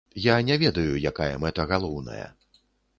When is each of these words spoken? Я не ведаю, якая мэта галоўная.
Я 0.21 0.37
не 0.47 0.55
ведаю, 0.63 0.95
якая 1.11 1.29
мэта 1.47 1.69
галоўная. 1.75 2.27